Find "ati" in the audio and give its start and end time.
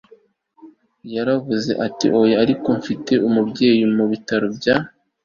1.85-2.07